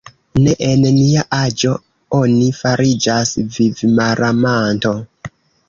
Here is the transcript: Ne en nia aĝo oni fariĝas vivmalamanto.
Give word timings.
Ne 0.43 0.53
en 0.67 0.79
nia 0.95 1.25
aĝo 1.39 1.73
oni 2.21 2.49
fariĝas 2.61 3.37
vivmalamanto. 3.59 4.99